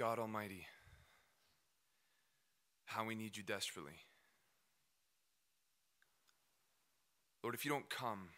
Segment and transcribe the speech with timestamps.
[0.00, 0.66] God Almighty,
[2.86, 3.92] how we need you desperately.
[7.42, 8.30] Lord, if you don't come,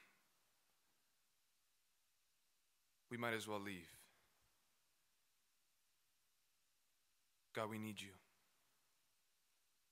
[3.13, 3.87] we might as well leave.
[7.55, 8.11] God, we need you.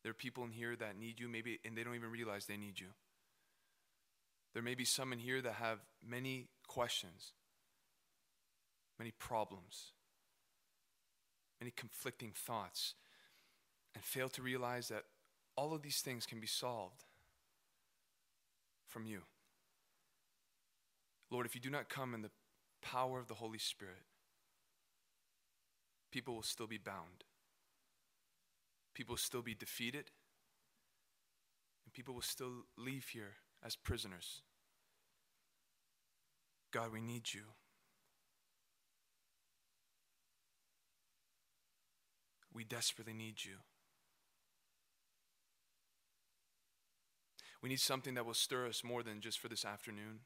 [0.03, 2.57] There are people in here that need you, maybe, and they don't even realize they
[2.57, 2.89] need you.
[4.55, 7.31] There may be some in here that have many questions,
[8.99, 9.93] many problems,
[11.61, 12.95] many conflicting thoughts,
[13.95, 15.05] and fail to realize that
[15.57, 17.05] all of these things can be solved
[18.87, 19.23] from you.
[21.31, 22.31] Lord, if you do not come in the
[22.83, 24.03] power of the Holy Spirit,
[26.11, 27.25] people will still be bound.
[28.95, 30.11] People will still be defeated.
[31.85, 33.35] And people will still leave here
[33.65, 34.43] as prisoners.
[36.73, 37.43] God, we need you.
[42.53, 43.57] We desperately need you.
[47.63, 50.21] We need something that will stir us more than just for this afternoon.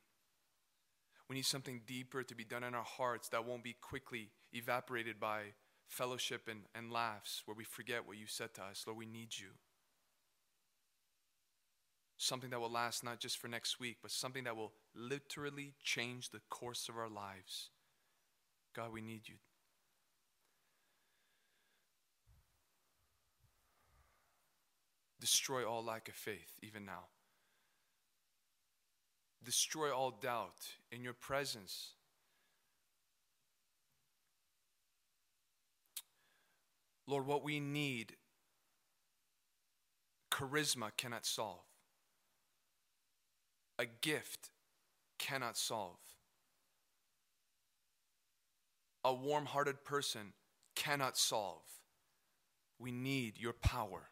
[1.29, 5.19] We need something deeper to be done in our hearts that won't be quickly evaporated
[5.19, 5.55] by
[5.89, 8.85] fellowship and, and laughs where we forget what you said to us.
[8.87, 9.49] Lord, we need you.
[12.17, 16.31] Something that will last not just for next week, but something that will literally change
[16.31, 17.71] the course of our lives.
[18.75, 19.37] God, we need you.
[25.25, 27.07] Destroy all lack of faith, even now
[29.45, 30.57] destroy all doubt
[30.91, 31.93] in your presence.
[37.07, 38.17] Lord, what we need,
[40.33, 41.61] charisma cannot solve.
[43.79, 44.51] A gift
[45.19, 45.99] cannot solve.
[49.05, 50.33] A warm hearted person
[50.75, 51.63] cannot solve.
[52.79, 54.09] We need your power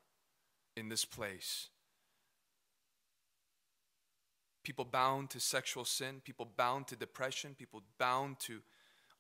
[0.77, 1.69] in this place
[4.63, 8.61] people bound to sexual sin, people bound to depression, people bound to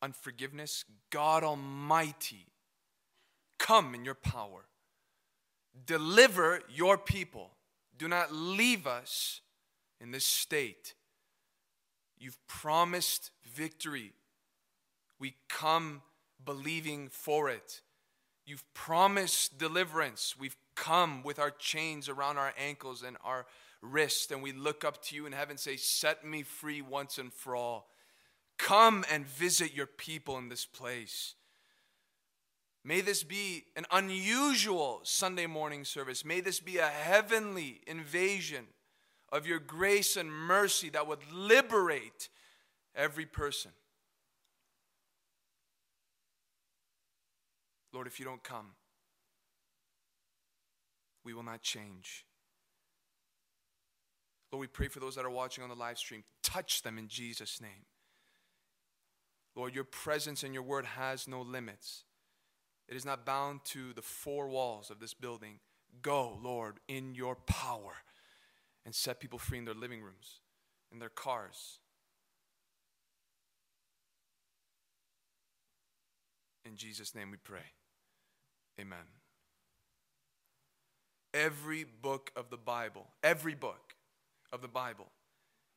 [0.00, 0.84] unforgiveness.
[1.10, 2.46] God Almighty,
[3.58, 4.66] come in your power.
[5.86, 7.50] Deliver your people.
[7.96, 9.40] Do not leave us
[10.00, 10.94] in this state.
[12.18, 14.12] You've promised victory.
[15.18, 16.02] We come
[16.44, 17.80] believing for it.
[18.44, 20.34] You've promised deliverance.
[20.38, 23.46] We've come with our chains around our ankles and our
[23.82, 27.32] wrist and we look up to you in heaven say, Set me free once and
[27.32, 27.88] for all.
[28.58, 31.34] Come and visit your people in this place.
[32.84, 36.24] May this be an unusual Sunday morning service.
[36.24, 38.66] May this be a heavenly invasion
[39.30, 42.28] of your grace and mercy that would liberate
[42.94, 43.70] every person.
[47.92, 48.72] Lord, if you don't come,
[51.24, 52.24] we will not change.
[54.50, 56.24] Lord, we pray for those that are watching on the live stream.
[56.42, 57.86] Touch them in Jesus' name.
[59.54, 62.04] Lord, your presence and your word has no limits.
[62.88, 65.60] It is not bound to the four walls of this building.
[66.00, 67.94] Go, Lord, in your power
[68.84, 70.40] and set people free in their living rooms,
[70.90, 71.78] in their cars.
[76.64, 77.72] In Jesus' name we pray.
[78.80, 78.98] Amen.
[81.34, 83.92] Every book of the Bible, every book,
[84.52, 85.06] of the Bible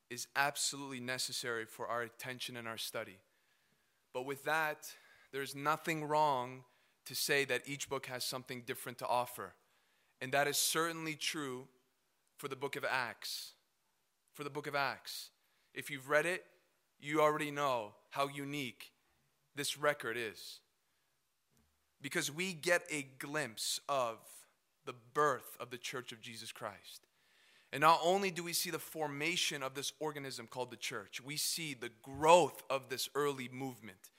[0.10, 3.18] is absolutely necessary for our attention and our study.
[4.14, 4.88] But with that,
[5.32, 6.64] there's nothing wrong
[7.06, 9.54] to say that each book has something different to offer.
[10.22, 11.68] And that is certainly true
[12.38, 13.54] for the book of Acts.
[14.34, 15.30] For the book of Acts.
[15.74, 16.46] If you've read it,
[17.00, 18.92] you already know how unique
[19.56, 20.60] this record is.
[22.06, 24.20] Because we get a glimpse of
[24.86, 27.08] the birth of the church of Jesus Christ.
[27.74, 31.36] And not only do we see the formation of this organism called the church, we
[31.36, 34.12] see the growth of this early movement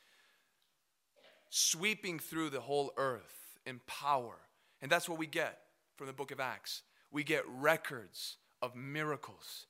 [1.48, 4.34] sweeping through the whole earth in power.
[4.82, 5.60] And that's what we get
[5.94, 6.82] from the book of Acts.
[7.12, 9.66] We get records of miracles,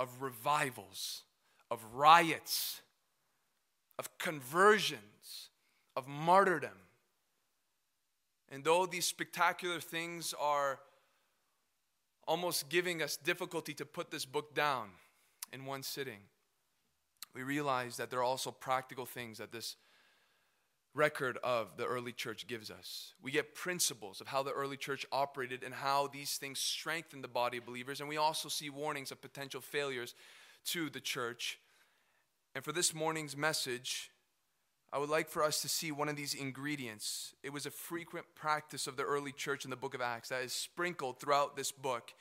[0.00, 1.24] of revivals,
[1.70, 2.80] of riots,
[3.98, 5.50] of conversions,
[5.94, 6.78] of martyrdom.
[8.52, 10.78] And though these spectacular things are
[12.28, 14.90] almost giving us difficulty to put this book down
[15.52, 16.20] in one sitting.
[17.34, 19.76] We realize that there are also practical things that this
[20.94, 23.14] record of the early church gives us.
[23.22, 27.28] We get principles of how the early church operated and how these things strengthen the
[27.28, 28.00] body of believers.
[28.00, 30.14] And we also see warnings of potential failures
[30.66, 31.58] to the church.
[32.54, 34.10] And for this morning's message,
[34.92, 37.34] I would like for us to see one of these ingredients.
[37.42, 40.42] It was a frequent practice of the early church in the book of Acts that
[40.42, 42.12] is sprinkled throughout this book.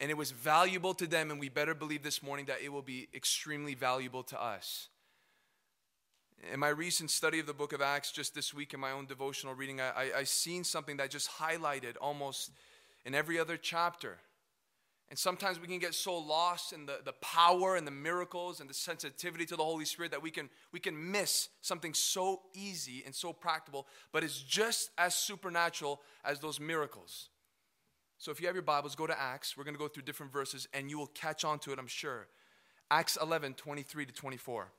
[0.00, 2.82] And it was valuable to them, and we better believe this morning that it will
[2.82, 4.88] be extremely valuable to us.
[6.52, 9.06] In my recent study of the book of Acts, just this week in my own
[9.06, 12.50] devotional reading, I, I, I seen something that just highlighted almost
[13.04, 14.18] in every other chapter.
[15.10, 18.68] And sometimes we can get so lost in the, the power and the miracles and
[18.68, 23.02] the sensitivity to the Holy Spirit that we can, we can miss something so easy
[23.04, 27.28] and so practical, but it's just as supernatural as those miracles.
[28.18, 29.56] So if you have your Bibles, go to Acts.
[29.56, 31.86] We're going to go through different verses and you will catch on to it, I'm
[31.86, 32.26] sure.
[32.90, 34.72] Acts 11, 23 to 24.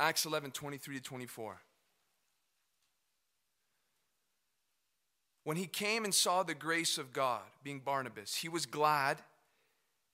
[0.00, 1.60] Acts 11, 23 to 24.
[5.44, 9.18] When he came and saw the grace of God, being Barnabas, he was glad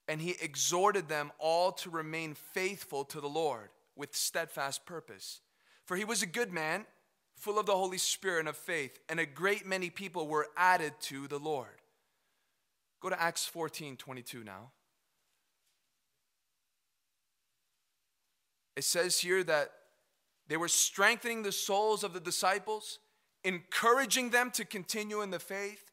[0.09, 5.41] and he exhorted them all to remain faithful to the Lord with steadfast purpose.
[5.85, 6.85] For he was a good man,
[7.37, 10.95] full of the Holy Spirit and of faith, and a great many people were added
[11.03, 11.81] to the Lord.
[13.01, 14.73] Go to Acts 14 22 now.
[18.77, 19.71] It says here that
[20.49, 22.99] they were strengthening the souls of the disciples
[23.45, 25.91] encouraging them to continue in the faith,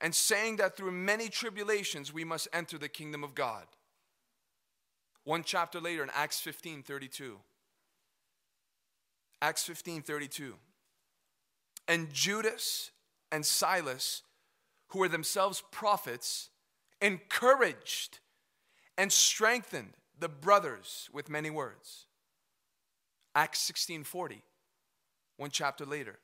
[0.00, 3.64] and saying that through many tribulations we must enter the kingdom of God.
[5.24, 7.38] One chapter later in Acts 15 32.
[9.40, 10.54] Acts 15 32.
[11.88, 12.90] And Judas
[13.30, 14.22] and Silas,
[14.88, 16.50] who were themselves prophets,
[17.00, 18.20] encouraged
[18.96, 22.06] and strengthened the brothers with many words.
[23.34, 24.42] Acts 16 40.
[25.36, 26.18] One chapter later.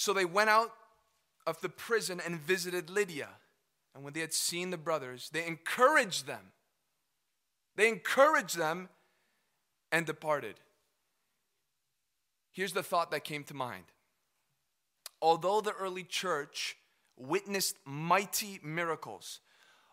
[0.00, 0.72] So they went out
[1.46, 3.28] of the prison and visited Lydia.
[3.94, 6.52] And when they had seen the brothers, they encouraged them.
[7.76, 8.88] They encouraged them
[9.92, 10.54] and departed.
[12.50, 13.84] Here's the thought that came to mind.
[15.20, 16.78] Although the early church
[17.18, 19.40] witnessed mighty miracles,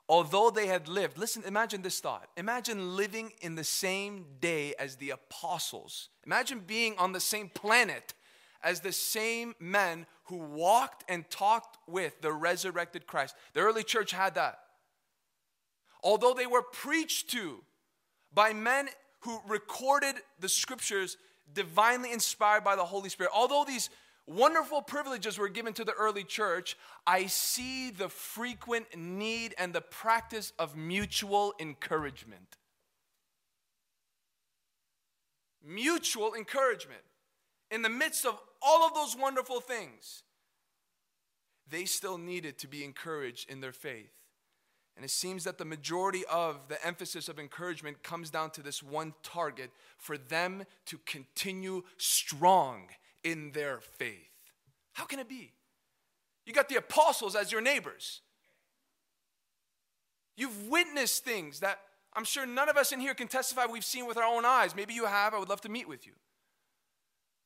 [0.07, 2.29] although they had lived, listen, imagine this thought.
[2.37, 6.07] Imagine living in the same day as the apostles.
[6.25, 8.13] Imagine being on the same planet
[8.63, 13.35] as the same men who walked and talked with the resurrected Christ.
[13.53, 14.59] The early church had that.
[16.03, 17.63] Although they were preached to
[18.33, 18.89] by men
[19.21, 21.17] who recorded the scriptures
[21.53, 23.89] divinely inspired by the Holy Spirit, although these
[24.27, 29.81] wonderful privileges were given to the early church, I see the frequent need and the
[29.81, 32.57] practice of mutual encouragement.
[35.65, 37.01] Mutual encouragement
[37.71, 40.23] in the midst of all of those wonderful things,
[41.69, 44.11] they still needed to be encouraged in their faith.
[44.95, 48.81] And it seems that the majority of the emphasis of encouragement comes down to this
[48.81, 52.87] one target for them to continue strong
[53.23, 54.31] in their faith.
[54.93, 55.51] How can it be?
[56.47, 58.21] You got the apostles as your neighbors.
[60.35, 61.79] You've witnessed things that
[62.13, 64.75] I'm sure none of us in here can testify we've seen with our own eyes.
[64.75, 65.35] Maybe you have.
[65.35, 66.13] I would love to meet with you.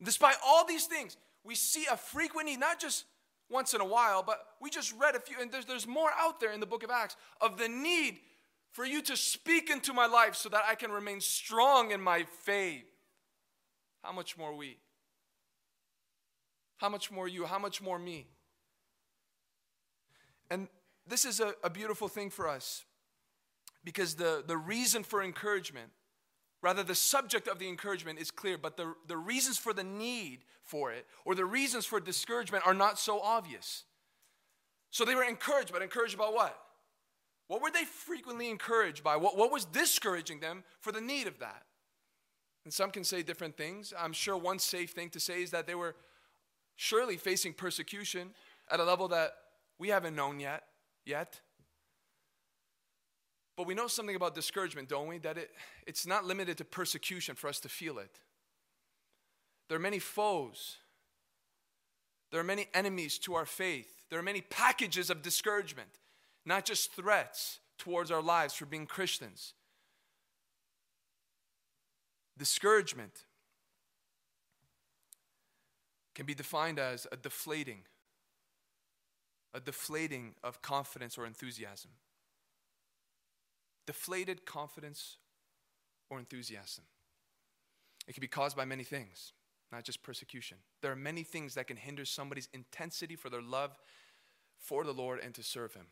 [0.04, 3.06] Despite all these things, we see a frequent need, not just
[3.50, 6.40] once in a while, but we just read a few, and there's, there's more out
[6.40, 8.20] there in the book of Acts of the need
[8.72, 12.26] for you to speak into my life so that I can remain strong in my
[12.44, 12.86] faith.
[14.04, 14.78] How much more we?
[16.78, 17.46] How much more you?
[17.46, 18.28] How much more me?
[20.50, 20.68] And
[21.06, 22.86] this is a, a beautiful thing for us
[23.84, 25.90] because the, the reason for encouragement
[26.62, 30.40] Rather, the subject of the encouragement is clear, but the, the reasons for the need
[30.64, 33.84] for it or the reasons for discouragement are not so obvious.
[34.92, 36.58] So they were encouraged, but encouraged about what?
[37.48, 39.18] What were they frequently encouraged by?
[39.18, 41.64] What, what was discouraging them for the need of that?
[42.64, 43.94] And some can say different things.
[43.98, 45.96] I'm sure one safe thing to say is that they were
[46.76, 48.30] surely facing persecution
[48.70, 49.34] at a level that
[49.80, 50.64] we haven't known yet.
[51.06, 51.42] Yet.
[53.58, 55.18] But we know something about discouragement, don't we?
[55.20, 55.52] That it,
[55.86, 58.20] it's not limited to persecution for us to feel it.
[59.68, 60.78] There are many foes,
[62.32, 65.90] there are many enemies to our faith, there are many packages of discouragement,
[66.46, 69.54] not just threats towards our lives for being Christians.
[72.38, 73.24] Discouragement
[76.16, 77.84] can be defined as a deflating,
[79.54, 81.92] a deflating of confidence or enthusiasm
[83.92, 85.18] deflated confidence
[86.10, 86.86] or enthusiasm.
[88.08, 89.34] It can be caused by many things,
[89.70, 90.60] not just persecution.
[90.82, 93.78] There are many things that can hinder somebody's intensity for their love
[94.58, 95.88] for the Lord and to serve Him.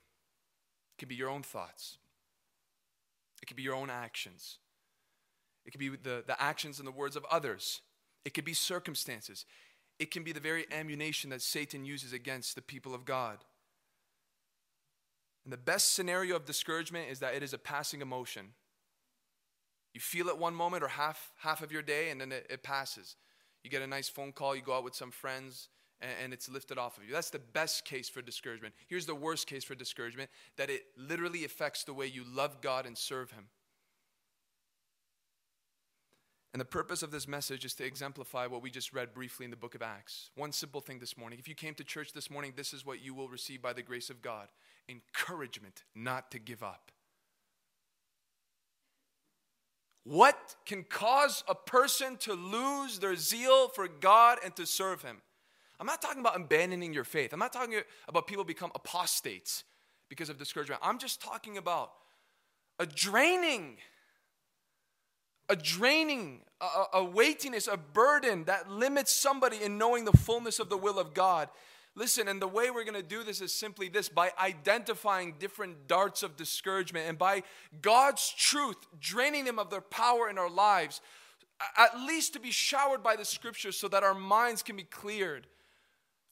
[0.94, 1.98] It can be your own thoughts,
[3.42, 4.60] it can be your own actions,
[5.66, 7.82] It could be the, the actions and the words of others.
[8.24, 9.46] It could be circumstances.
[10.00, 13.40] It can be the very ammunition that Satan uses against the people of God.
[15.44, 18.50] And the best scenario of discouragement is that it is a passing emotion.
[19.94, 22.64] You feel it one moment or half, half of your day, and then it, it
[22.64, 23.16] passes.
[23.64, 25.70] You get a nice phone call, you go out with some friends,
[26.02, 27.14] and, and it's lifted off of you.
[27.14, 28.74] That's the best case for discouragement.
[28.88, 32.86] Here's the worst case for discouragement that it literally affects the way you love God
[32.86, 33.46] and serve Him.
[36.54, 39.52] And the purpose of this message is to exemplify what we just read briefly in
[39.52, 40.32] the book of Acts.
[40.36, 41.38] One simple thing this morning.
[41.38, 43.84] If you came to church this morning, this is what you will receive by the
[43.84, 44.48] grace of God
[44.90, 46.92] encouragement not to give up.
[50.04, 55.18] What can cause a person to lose their zeal for God and to serve Him?
[55.80, 57.32] I'm not talking about abandoning your faith.
[57.32, 59.64] I'm not talking about people become apostates
[60.10, 60.82] because of discouragement.
[60.84, 61.92] I'm just talking about
[62.80, 63.78] a draining
[65.50, 70.70] a draining, a, a weightiness, a burden that limits somebody in knowing the fullness of
[70.70, 71.50] the will of God.
[72.00, 75.86] Listen, and the way we're going to do this is simply this by identifying different
[75.86, 77.44] darts of discouragement and by
[77.82, 81.02] God's truth draining them of their power in our lives,
[81.78, 85.46] at least to be showered by the scriptures so that our minds can be cleared.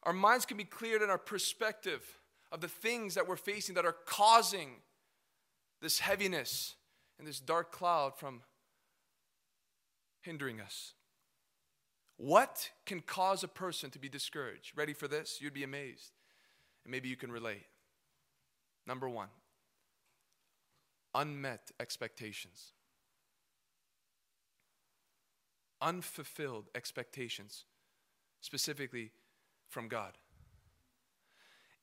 [0.03, 2.01] Our minds can be cleared in our perspective
[2.49, 4.69] of the things that we're facing that are causing
[5.81, 6.75] this heaviness
[7.19, 8.41] and this dark cloud from
[10.21, 10.93] hindering us.
[12.17, 14.75] What can cause a person to be discouraged?
[14.75, 15.37] Ready for this?
[15.39, 16.11] You'd be amazed.
[16.83, 17.67] And maybe you can relate.
[18.87, 19.27] Number one,
[21.13, 22.71] unmet expectations.
[25.79, 27.65] Unfulfilled expectations,
[28.41, 29.11] specifically
[29.67, 30.13] from God.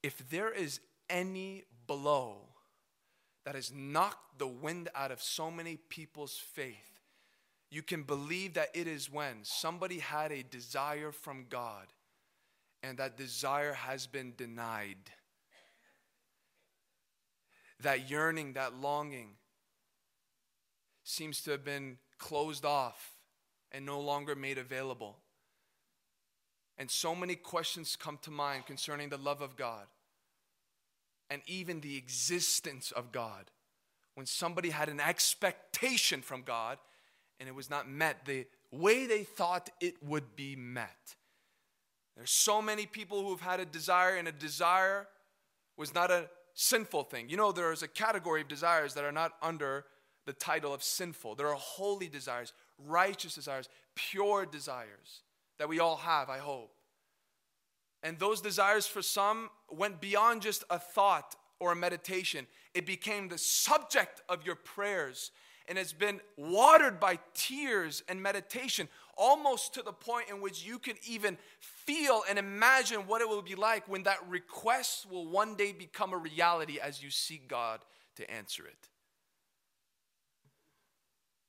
[0.02, 2.48] If there is any blow
[3.44, 6.93] that has knocked the wind out of so many people's faith,
[7.74, 11.88] you can believe that it is when somebody had a desire from God
[12.84, 15.10] and that desire has been denied.
[17.82, 19.30] That yearning, that longing
[21.02, 23.14] seems to have been closed off
[23.72, 25.16] and no longer made available.
[26.78, 29.86] And so many questions come to mind concerning the love of God
[31.28, 33.50] and even the existence of God.
[34.14, 36.78] When somebody had an expectation from God
[37.40, 41.14] and it was not met the way they thought it would be met.
[42.16, 45.08] There's so many people who have had a desire, and a desire
[45.76, 47.28] was not a sinful thing.
[47.28, 49.84] You know, there is a category of desires that are not under
[50.26, 51.34] the title of sinful.
[51.34, 55.22] There are holy desires, righteous desires, pure desires
[55.58, 56.72] that we all have, I hope.
[58.02, 63.28] And those desires for some went beyond just a thought or a meditation, it became
[63.28, 65.30] the subject of your prayers
[65.68, 70.78] and has been watered by tears and meditation, almost to the point in which you
[70.78, 75.54] can even feel and imagine what it will be like when that request will one
[75.54, 77.80] day become a reality as you seek God
[78.16, 78.88] to answer it.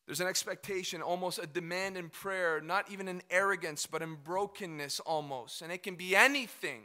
[0.05, 4.99] There's an expectation, almost a demand in prayer, not even in arrogance, but in brokenness
[4.99, 5.63] almost.
[5.63, 6.81] And it can be anything.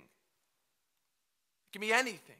[1.67, 2.37] It can be anything.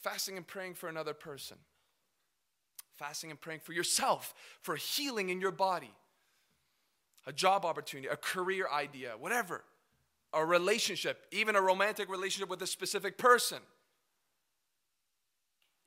[0.00, 1.56] Fasting and praying for another person
[3.02, 5.90] fasting and praying for yourself, for healing in your body,
[7.26, 9.64] a job opportunity, a career idea, whatever,
[10.32, 13.58] a relationship, even a romantic relationship with a specific person,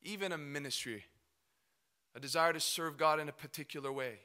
[0.04, 1.06] even a ministry,
[2.16, 4.20] a desire to serve God in a particular way.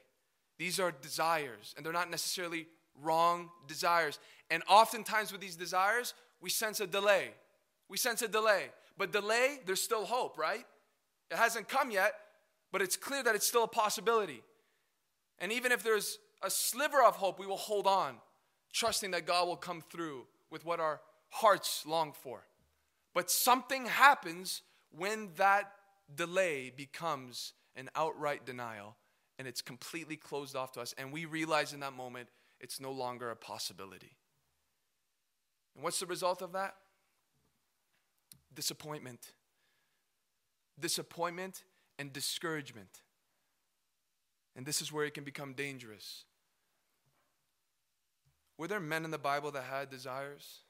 [0.57, 2.67] These are desires, and they're not necessarily
[3.01, 4.19] wrong desires.
[4.49, 7.29] And oftentimes with these desires, we sense a delay.
[7.87, 8.65] We sense a delay.
[8.97, 10.65] But delay, there's still hope, right?
[11.31, 12.15] It hasn't come yet,
[12.71, 14.41] but it's clear that it's still a possibility.
[15.39, 18.15] And even if there's a sliver of hope, we will hold on,
[18.73, 22.43] trusting that God will come through with what our hearts long for.
[23.13, 24.61] But something happens
[24.91, 25.71] when that
[26.13, 28.95] delay becomes an outright denial
[29.39, 32.91] and it's completely closed off to us, and we realize in that moment it's no
[32.91, 34.15] longer a possibility.
[35.73, 36.75] And what's the result of that?
[38.53, 39.31] Disappointment.
[40.79, 41.63] Disappointment
[42.01, 43.03] and discouragement.
[44.55, 46.25] And this is where it can become dangerous.
[48.57, 50.61] Were there men in the Bible that had desires?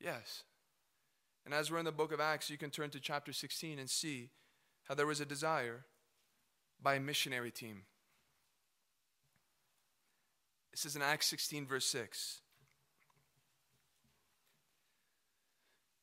[0.00, 0.42] Yes.
[1.44, 3.88] And as we're in the book of Acts, you can turn to chapter 16 and
[3.88, 4.30] see
[4.88, 5.84] how there was a desire
[6.82, 7.82] by a missionary team.
[10.72, 12.40] This is in Acts 16, verse 6.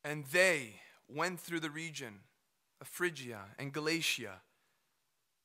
[0.05, 2.21] And they went through the region
[2.84, 4.41] Phrygia and Galatia,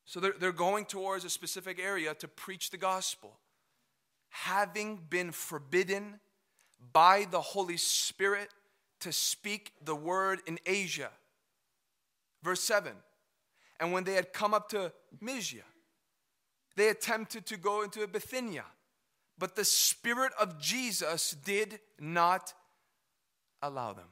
[0.04, 3.38] So they're, they're going towards a specific area to preach the gospel.
[4.30, 6.20] Having been forbidden
[6.92, 8.48] by the Holy Spirit
[9.00, 11.10] to speak the word in Asia.
[12.42, 12.92] Verse 7
[13.80, 15.64] And when they had come up to Mysia,
[16.76, 18.64] they attempted to go into Bithynia,
[19.38, 22.54] but the Spirit of Jesus did not
[23.60, 24.08] allow them.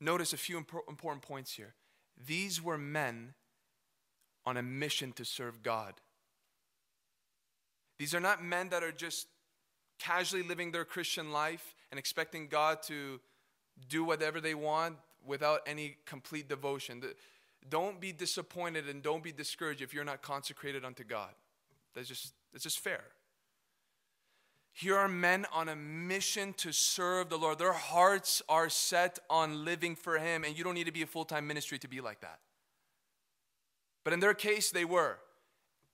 [0.00, 1.74] Notice a few important points here.
[2.26, 3.34] These were men
[4.44, 5.94] on a mission to serve God.
[7.98, 9.26] These are not men that are just
[9.98, 13.20] casually living their Christian life and expecting God to
[13.88, 17.02] do whatever they want without any complete devotion.
[17.68, 21.30] Don't be disappointed and don't be discouraged if you're not consecrated unto God.
[21.94, 23.02] That's just, that's just fair.
[24.78, 27.58] Here are men on a mission to serve the Lord.
[27.58, 31.06] Their hearts are set on living for Him, and you don't need to be a
[31.06, 32.40] full time ministry to be like that.
[34.04, 35.16] But in their case, they were.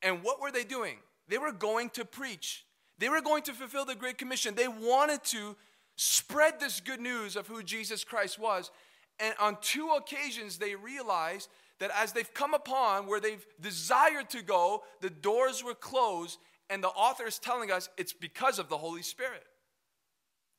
[0.02, 0.96] And what were they doing?
[1.28, 2.66] They were going to preach,
[2.98, 4.56] they were going to fulfill the Great Commission.
[4.56, 5.56] They wanted to
[5.94, 8.72] spread this good news of who Jesus Christ was.
[9.20, 11.48] And on two occasions, they realized
[11.78, 16.40] that as they've come upon where they've desired to go, the doors were closed.
[16.72, 19.44] And the author is telling us it's because of the Holy Spirit.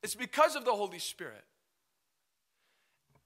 [0.03, 1.43] It's because of the Holy Spirit.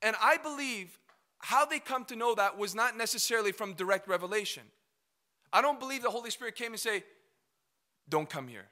[0.01, 0.97] And I believe
[1.39, 4.63] how they come to know that was not necessarily from direct revelation.
[5.51, 7.03] I don't believe the Holy Spirit came and say,
[8.07, 8.69] "Don't come here."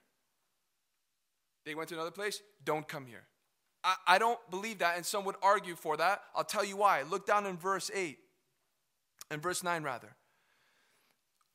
[1.65, 3.27] They went to another place, "Don't come here."
[3.83, 6.23] I, I don't believe that, and some would argue for that.
[6.33, 7.01] I'll tell you why.
[7.01, 8.17] Look down in verse 8,
[9.29, 10.15] and verse 9 rather.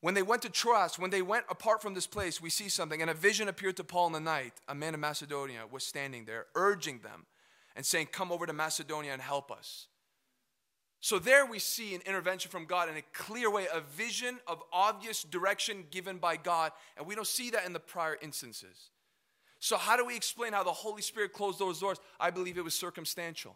[0.01, 3.01] When they went to Troas, when they went apart from this place, we see something.
[3.01, 4.53] And a vision appeared to Paul in the night.
[4.67, 7.27] A man of Macedonia was standing there, urging them
[7.75, 9.87] and saying, Come over to Macedonia and help us.
[11.01, 14.61] So there we see an intervention from God in a clear way, a vision of
[14.71, 16.71] obvious direction given by God.
[16.97, 18.89] And we don't see that in the prior instances.
[19.59, 21.99] So, how do we explain how the Holy Spirit closed those doors?
[22.19, 23.55] I believe it was circumstantial.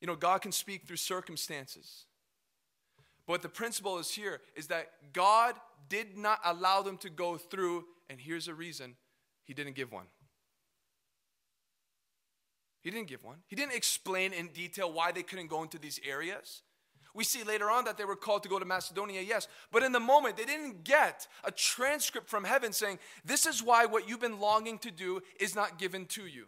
[0.00, 2.06] You know, God can speak through circumstances.
[3.30, 5.54] But the principle is here is that God
[5.88, 8.96] did not allow them to go through, and here's a reason
[9.44, 10.06] He didn't give one.
[12.80, 13.36] He didn't give one.
[13.46, 16.62] He didn't explain in detail why they couldn't go into these areas.
[17.14, 19.46] We see later on that they were called to go to Macedonia, yes.
[19.70, 23.86] But in the moment, they didn't get a transcript from heaven saying, This is why
[23.86, 26.46] what you've been longing to do is not given to you.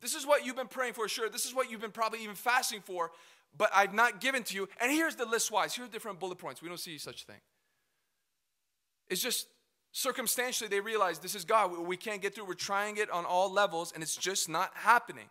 [0.00, 1.28] This is what you've been praying for, sure.
[1.28, 3.10] This is what you've been probably even fasting for,
[3.56, 4.68] but I've not given to you.
[4.80, 5.74] And here's the list wise.
[5.74, 6.62] Here are different bullet points.
[6.62, 7.40] We don't see such thing.
[9.08, 9.48] It's just
[9.92, 11.78] circumstantially they realize this is God.
[11.78, 12.46] We can't get through.
[12.46, 15.28] We're trying it on all levels, and it's just not happening.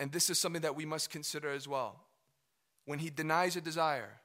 [0.00, 2.00] And this is something that we must consider as well.
[2.86, 4.20] When he denies a desire,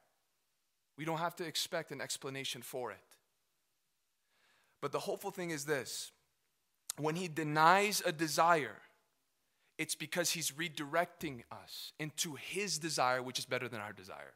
[0.96, 2.98] we don't have to expect an explanation for it.
[4.80, 6.12] But the hopeful thing is this
[6.98, 8.76] when he denies a desire,
[9.78, 14.34] it's because he's redirecting us into his desire, which is better than our desire.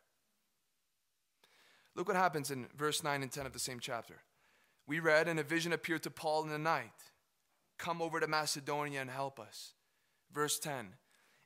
[1.94, 4.16] Look what happens in verse 9 and 10 of the same chapter.
[4.86, 6.92] We read, and a vision appeared to Paul in the night.
[7.78, 9.74] Come over to Macedonia and help us.
[10.32, 10.94] Verse 10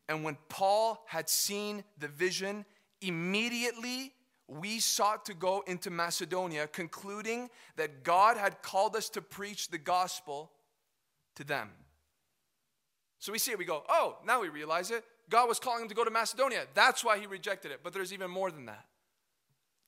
[0.09, 2.65] and when Paul had seen the vision,
[3.01, 4.13] immediately
[4.49, 9.79] we sought to go into Macedonia, concluding that God had called us to preach the
[9.79, 10.51] gospel
[11.37, 11.71] to them.
[13.23, 15.05] So we see it, we go, oh, now we realize it.
[15.31, 16.65] God was calling him to go to Macedonia.
[16.75, 17.79] That's why he rejected it.
[17.85, 18.85] But there's even more than that.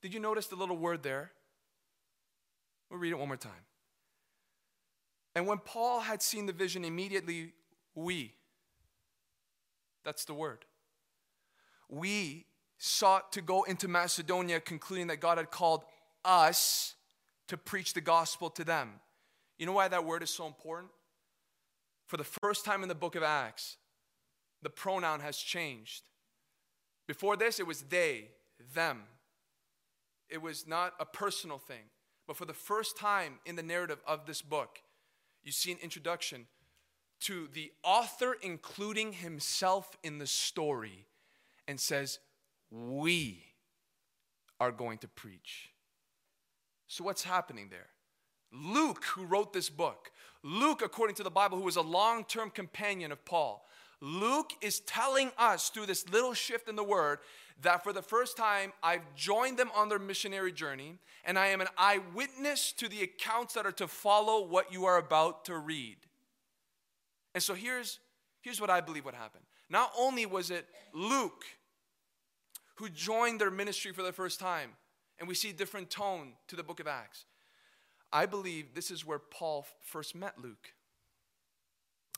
[0.03, 1.33] Did you notice the little word there?
[2.89, 3.51] We'll read it one more time.
[5.35, 7.55] And when Paul had seen the vision, immediately
[7.97, 8.35] we,
[10.05, 10.65] that's the word.
[11.89, 12.47] We
[12.79, 15.83] sought to go into Macedonia, concluding that God had called
[16.25, 16.95] us
[17.49, 18.93] to preach the gospel to them.
[19.59, 20.93] You know why that word is so important?
[22.07, 23.77] For the first time in the book of Acts,
[24.63, 26.03] the pronoun has changed.
[27.07, 28.29] Before this, it was they,
[28.75, 29.03] them.
[30.29, 31.91] It was not a personal thing.
[32.27, 34.81] But for the first time in the narrative of this book,
[35.43, 36.47] you see an introduction
[37.21, 41.07] to the author including himself in the story
[41.69, 42.19] and says,
[42.71, 43.45] We
[44.59, 45.71] are going to preach.
[46.87, 47.89] So, what's happening there?
[48.55, 50.11] Luke, who wrote this book,
[50.43, 53.67] Luke, according to the Bible, who was a long term companion of Paul,
[54.01, 57.19] Luke is telling us through this little shift in the word
[57.63, 61.61] that for the first time I've joined them on their missionary journey and I am
[61.61, 65.97] an eyewitness to the accounts that are to follow what you are about to read.
[67.35, 67.99] And so here's,
[68.43, 69.45] here's what I believe what happened.
[69.71, 71.45] Not only was it Luke
[72.77, 74.71] who joined their ministry for the first time,
[75.19, 77.25] and we see a different tone to the book of Acts.
[78.15, 80.73] I believe this is where Paul first met Luke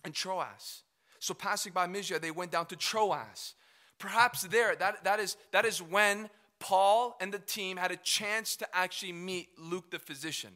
[0.04, 0.82] in Troas.
[1.18, 3.54] So passing by Mysia, they went down to Troas.
[3.98, 6.28] Perhaps there, that, that, is, that is when
[6.60, 10.50] Paul and the team had a chance to actually meet Luke the physician.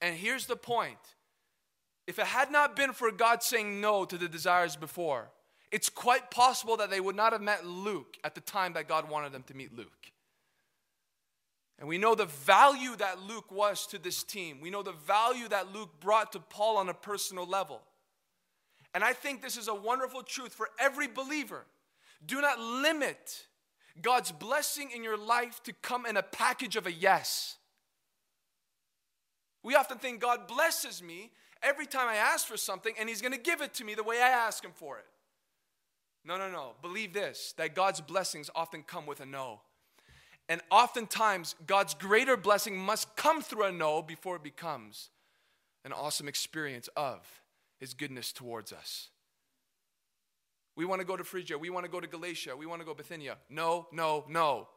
[0.00, 0.98] And here's the point
[2.06, 5.28] if it had not been for God saying no to the desires before,
[5.70, 9.10] it's quite possible that they would not have met Luke at the time that God
[9.10, 10.12] wanted them to meet Luke.
[11.78, 14.60] And we know the value that Luke was to this team.
[14.60, 17.82] We know the value that Luke brought to Paul on a personal level.
[18.94, 21.66] And I think this is a wonderful truth for every believer.
[22.24, 23.46] Do not limit
[24.00, 27.56] God's blessing in your life to come in a package of a yes.
[29.62, 31.30] We often think God blesses me
[31.62, 34.22] every time I ask for something and He's to give it to me the way
[34.22, 35.04] I ask Him for it.
[36.24, 36.72] No, no, no.
[36.82, 39.60] Believe this that God's blessings often come with a no.
[40.48, 45.10] And oftentimes, God's greater blessing must come through a no before it becomes
[45.84, 47.42] an awesome experience of
[47.78, 49.08] His goodness towards us.
[50.76, 51.58] We want to go to Phrygia.
[51.58, 52.56] We want to go to Galatia.
[52.56, 53.38] We want to go Bithynia.
[53.48, 54.68] No, no, no.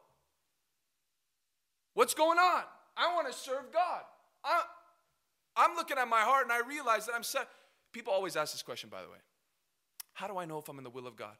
[1.94, 2.62] What's going on?
[2.96, 4.02] I want to serve God.
[4.44, 4.62] I,
[5.56, 7.48] I'm looking at my heart and I realize that I'm set.
[7.92, 9.18] People always ask this question, by the way
[10.14, 11.34] How do I know if I'm in the will of God?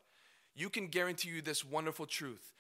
[0.55, 2.53] You can guarantee you this wonderful truth.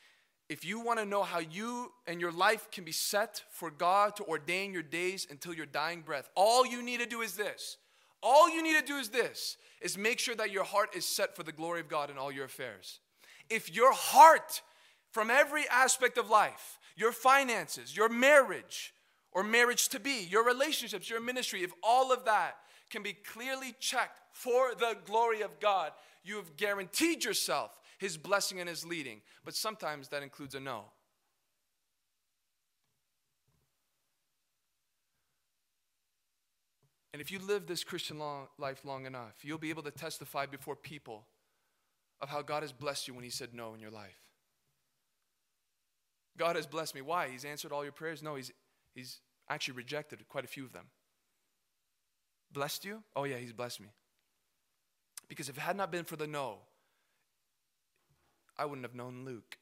[0.50, 4.16] If you want to know how you and your life can be set for God
[4.16, 7.76] to ordain your days until your dying breath, all you need to do is this
[8.20, 11.36] all you need to do is this is make sure that your heart is set
[11.36, 12.98] for the glory of God in all your affairs.
[13.48, 14.60] If your heart
[15.12, 18.92] from every aspect of life, your finances, your marriage
[19.30, 22.56] or marriage to be, your relationships, your ministry, if all of that
[22.90, 25.92] can be clearly checked for the glory of God,
[26.24, 29.20] you have guaranteed yourself his blessing and his leading.
[29.44, 30.84] But sometimes that includes a no.
[37.12, 40.46] And if you live this Christian long, life long enough, you'll be able to testify
[40.46, 41.26] before people
[42.22, 44.18] of how God has blessed you when He said no in your life.
[46.38, 47.02] God has blessed me.
[47.02, 47.28] Why?
[47.28, 48.22] He's answered all your prayers?
[48.22, 48.50] No, He's,
[48.94, 49.18] he's
[49.50, 50.86] actually rejected quite a few of them.
[52.50, 53.02] Blessed you?
[53.14, 53.88] Oh, yeah, He's blessed me.
[55.28, 56.60] Because if it had not been for the no,
[58.60, 59.56] I wouldn't have known Luke.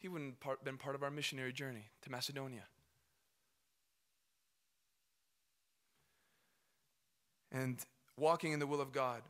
[0.00, 2.64] He wouldn't have been part of our missionary journey to Macedonia.
[7.52, 7.78] And
[8.18, 9.22] walking in the will of God,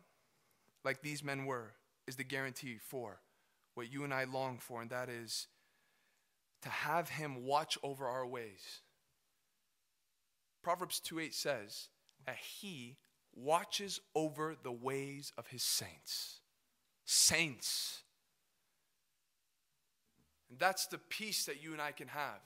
[0.82, 1.74] like these men were,
[2.06, 3.20] is the guarantee for
[3.74, 5.46] what you and I long for, and that is
[6.62, 8.80] to have Him watch over our ways.
[10.62, 11.88] Proverbs 2 8 says
[12.24, 12.96] that He
[13.34, 16.40] watches over the ways of His saints.
[17.04, 18.02] Saints.
[20.50, 22.40] And that's the peace that you and I can have.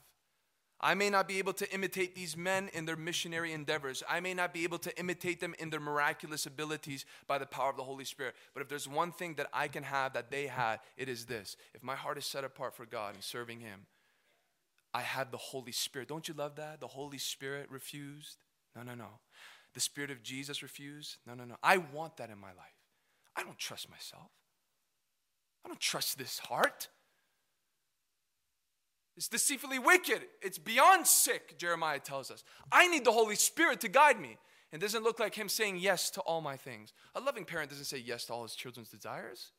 [0.81, 4.05] I may not be able to imitate these men in their missionary endeavors.
[4.09, 7.71] I may not be able to imitate them in their miraculous abilities by the power
[7.71, 8.37] of the Holy Spirit.
[8.55, 11.57] But if there's one thing that I can have that they had, it is this.
[11.75, 13.87] If my heart is set apart for God and serving Him,
[14.95, 16.07] I have the Holy Spirit.
[16.09, 16.79] Don't you love that?
[16.81, 18.37] The Holy Spirit refused?
[18.77, 19.19] No, no, no.
[19.75, 21.17] The Spirit of Jesus refused?
[21.27, 21.57] No, no, no.
[21.61, 22.79] I want that in my life.
[23.35, 24.31] I don't trust myself.
[25.65, 26.89] I don't trust this heart.
[29.17, 30.23] It's deceitfully wicked.
[30.43, 32.45] It's beyond sick, Jeremiah tells us.
[32.71, 34.39] I need the Holy Spirit to guide me.
[34.73, 36.93] It doesn't look like him saying yes to all my things.
[37.15, 39.53] A loving parent doesn't say yes to all his children's desires.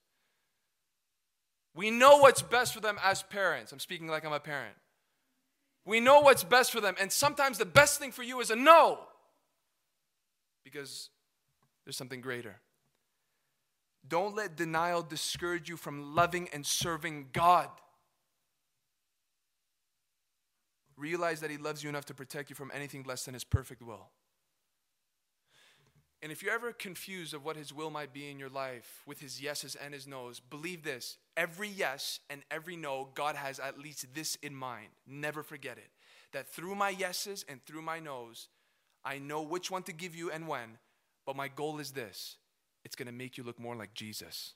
[1.75, 3.71] We know what's best for them as parents.
[3.71, 4.75] I'm speaking like I'm a parent.
[5.85, 6.95] We know what's best for them.
[6.99, 8.99] And sometimes the best thing for you is a no
[10.63, 11.09] because
[11.85, 12.57] there's something greater.
[14.09, 17.69] Don't let denial discourage you from loving and serving God.
[20.99, 23.81] realize that He loves you enough to protect you from anything less than His perfect
[23.81, 24.09] will.
[26.21, 29.19] And if you're ever confused of what His will might be in your life with
[29.21, 33.79] His yeses and His nos, believe this every yes and every no, God has at
[33.79, 34.89] least this in mind.
[35.07, 35.89] Never forget it.
[36.33, 38.49] That through my yeses and through my nos,
[39.03, 40.77] I know which one to give you and when,
[41.25, 42.35] but my goal is this
[42.83, 44.53] it's going to make you look more like Jesus.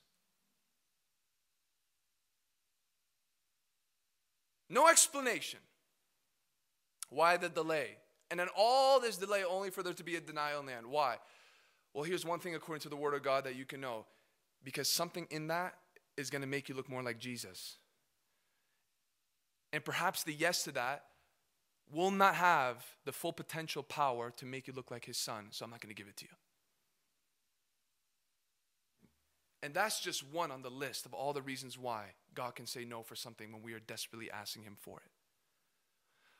[4.70, 5.60] No explanation.
[7.10, 7.96] Why the delay?
[8.30, 10.86] And then all this delay only for there to be a denial in the end.
[10.86, 11.18] Why?
[11.92, 14.06] Well, here's one thing according to the Word of God that you can know
[14.64, 15.74] because something in that
[16.16, 17.76] is going to make you look more like Jesus.
[19.72, 21.04] And perhaps the yes to that
[21.92, 25.64] will not have the full potential power to make you look like his son, so
[25.64, 26.30] I'm not going to give it to you.
[29.64, 32.84] And that's just one on the list of all the reasons why God can say
[32.84, 35.10] no for something when we are desperately asking Him for it.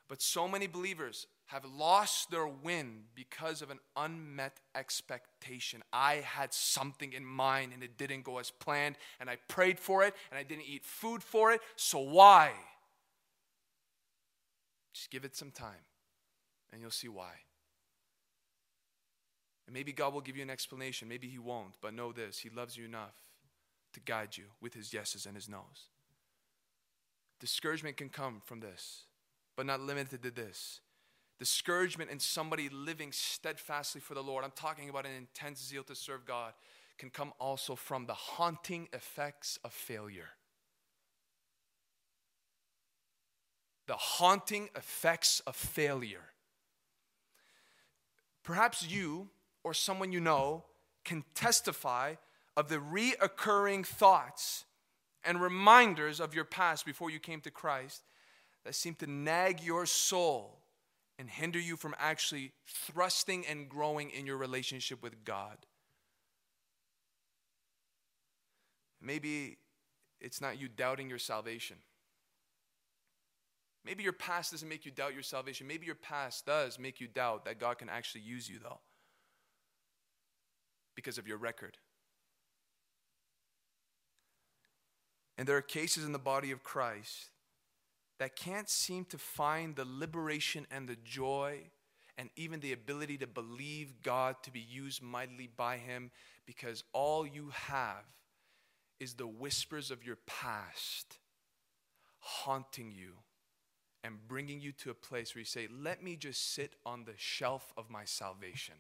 [0.09, 5.83] But so many believers have lost their win because of an unmet expectation.
[5.91, 10.05] I had something in mind and it didn't go as planned, and I prayed for
[10.05, 12.53] it and I didn't eat food for it, so why?
[14.93, 15.87] Just give it some time
[16.71, 17.33] and you'll see why.
[19.67, 22.51] And maybe God will give you an explanation, maybe He won't, but know this He
[22.51, 23.15] loves you enough
[23.95, 25.89] to guide you with His yeses and His nos.
[27.41, 29.05] Discouragement can come from this,
[29.57, 30.81] but not limited to this.
[31.39, 35.95] Discouragement in somebody living steadfastly for the Lord, I'm talking about an intense zeal to
[35.95, 36.53] serve God,
[36.97, 40.29] can come also from the haunting effects of failure.
[43.87, 46.25] The haunting effects of failure.
[48.45, 49.29] Perhaps you
[49.65, 50.65] or someone you know
[51.05, 52.15] can testify
[52.57, 54.65] of the reoccurring thoughts
[55.25, 58.05] and reminders of your past before you came to Christ
[58.65, 60.61] that seem to nag your soul
[61.19, 65.59] and hinder you from actually thrusting and growing in your relationship with God.
[69.01, 69.59] Maybe
[70.21, 71.77] it's not you doubting your salvation.
[73.85, 75.67] Maybe your past doesn't make you doubt your salvation.
[75.67, 78.81] Maybe your past does make you doubt that God can actually use you, though,
[80.95, 81.79] because of your record.
[85.37, 87.31] And there are cases in the body of Christ
[88.19, 91.59] that can't seem to find the liberation and the joy
[92.17, 96.13] and even the ability to believe God to be used mightily by Him
[96.47, 98.05] because all you have
[99.01, 101.19] is the whispers of your past
[102.21, 103.15] haunting you
[104.05, 107.15] and bringing you to a place where you say, Let me just sit on the
[107.17, 108.75] shelf of my salvation.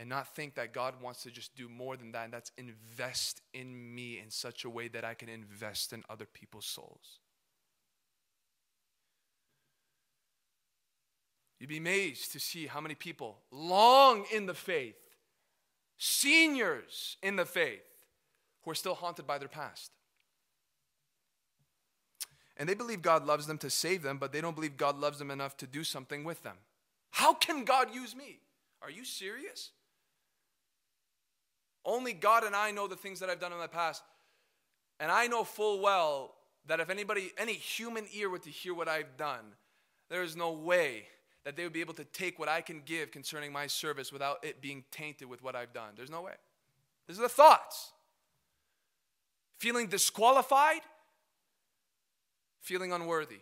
[0.00, 3.42] And not think that God wants to just do more than that, and that's invest
[3.52, 7.18] in me in such a way that I can invest in other people's souls.
[11.58, 14.96] You'd be amazed to see how many people long in the faith,
[15.98, 17.84] seniors in the faith,
[18.62, 19.90] who are still haunted by their past.
[22.56, 25.18] And they believe God loves them to save them, but they don't believe God loves
[25.18, 26.56] them enough to do something with them.
[27.10, 28.38] How can God use me?
[28.80, 29.72] Are you serious?
[31.84, 34.02] Only God and I know the things that I've done in the past.
[34.98, 36.34] And I know full well
[36.66, 39.44] that if anybody, any human ear were to hear what I've done,
[40.08, 41.06] there is no way
[41.44, 44.44] that they would be able to take what I can give concerning my service without
[44.44, 45.94] it being tainted with what I've done.
[45.96, 46.34] There's no way.
[47.08, 47.92] These are the thoughts.
[49.58, 50.82] Feeling disqualified
[52.60, 53.40] feeling unworthy.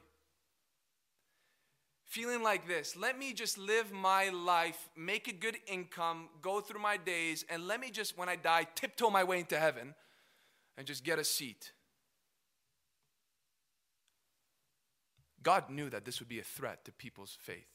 [2.09, 6.81] Feeling like this, let me just live my life, make a good income, go through
[6.81, 9.95] my days, and let me just, when I die, tiptoe my way into heaven
[10.77, 11.73] and just get a seat.
[15.43, 17.69] God knew that this would be a threat to people's faith.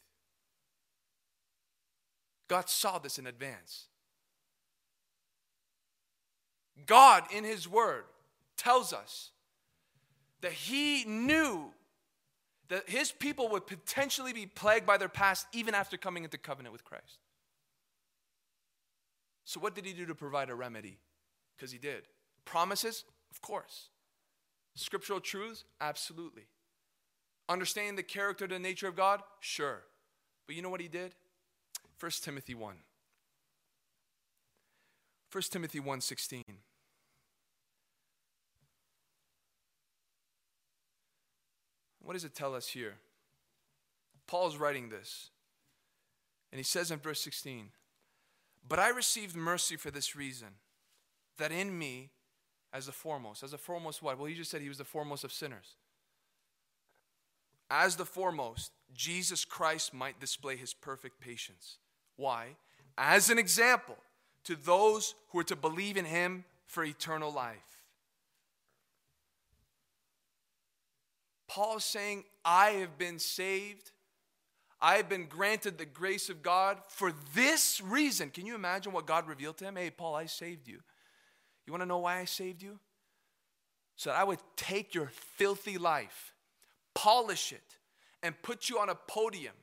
[2.48, 3.86] God saw this in advance.
[6.86, 8.04] God, in His Word,
[8.56, 9.30] tells us
[10.40, 11.72] that he knew
[12.68, 16.72] that his people would potentially be plagued by their past even after coming into covenant
[16.72, 17.18] with Christ.
[19.44, 20.98] So, what did he do to provide a remedy?
[21.56, 22.04] Because he did.
[22.44, 23.04] Promises?
[23.30, 23.88] Of course.
[24.74, 25.64] Scriptural truths?
[25.80, 26.44] Absolutely.
[27.48, 29.20] Understanding the character, the nature of God?
[29.40, 29.82] Sure.
[30.46, 31.14] But you know what he did?
[32.00, 32.76] 1 Timothy 1.
[35.30, 36.42] 1 Timothy 1 16.
[42.04, 42.94] What does it tell us here?
[44.26, 45.30] Paul's writing this.
[46.52, 47.70] And he says in verse 16,
[48.68, 50.48] But I received mercy for this reason,
[51.38, 52.10] that in me,
[52.72, 54.18] as the foremost, as the foremost what?
[54.18, 55.76] Well, he just said he was the foremost of sinners.
[57.70, 61.78] As the foremost, Jesus Christ might display his perfect patience.
[62.16, 62.56] Why?
[62.98, 63.96] As an example
[64.44, 67.73] to those who are to believe in him for eternal life.
[71.54, 73.92] Paul is saying, I have been saved.
[74.80, 78.30] I have been granted the grace of God for this reason.
[78.30, 79.76] Can you imagine what God revealed to him?
[79.76, 80.80] Hey, Paul, I saved you.
[81.64, 82.80] You want to know why I saved you?
[83.94, 86.34] So that I would take your filthy life,
[86.92, 87.78] polish it,
[88.20, 89.54] and put you on a podium.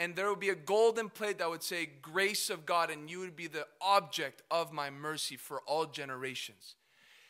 [0.00, 3.20] And there would be a golden plate that would say, Grace of God, and you
[3.20, 6.74] would be the object of my mercy for all generations.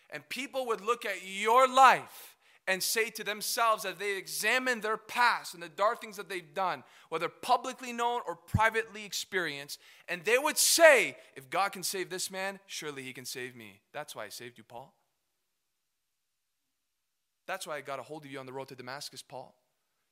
[0.08, 2.37] And people would look at your life
[2.68, 6.54] and say to themselves as they examine their past and the dark things that they've
[6.54, 12.10] done, whether publicly known or privately experienced, and they would say, If God can save
[12.10, 13.80] this man, surely he can save me.
[13.92, 14.94] That's why I saved you, Paul.
[17.46, 19.54] That's why I got a hold of you on the road to Damascus, Paul.